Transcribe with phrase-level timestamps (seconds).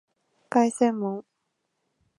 [0.49, 1.23] 凱旋門